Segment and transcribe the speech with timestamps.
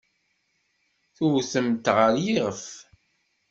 [1.15, 2.63] Tewtem-t ɣer yiɣef.